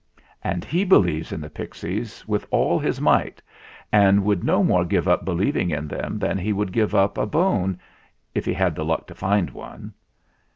[0.43, 4.25] And he believes in the pixies with all his might, 62 THE FLINT HEART and
[4.25, 7.79] would no more give up believing in them than he would give up a bone
[8.33, 9.93] if he had the luck to find one.